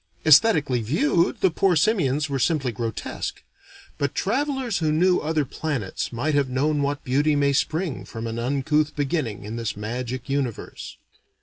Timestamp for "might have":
6.11-6.49